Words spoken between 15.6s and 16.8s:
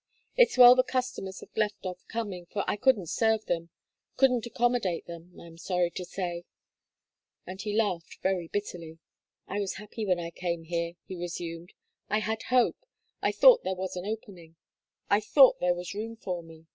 was room for me.